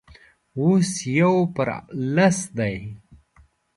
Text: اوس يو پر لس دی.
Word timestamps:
اوس 0.59 0.91
يو 1.17 1.33
پر 1.55 1.67
لس 2.15 2.37
دی. 2.57 2.75